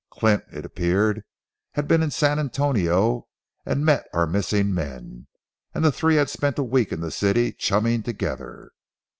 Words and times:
Clint, 0.09 0.43
it 0.51 0.65
appeared, 0.65 1.23
had 1.73 1.87
been 1.87 2.01
in 2.01 2.09
San 2.09 2.39
Antonio 2.39 3.27
and 3.67 3.85
met 3.85 4.07
our 4.15 4.25
missing 4.25 4.73
men, 4.73 5.27
and 5.75 5.85
the 5.85 5.91
three 5.91 6.15
had 6.15 6.27
spent 6.27 6.57
a 6.57 6.63
week 6.63 6.91
in 6.91 7.01
the 7.01 7.11
city 7.11 7.51
chumming 7.53 8.01
together. 8.01 8.71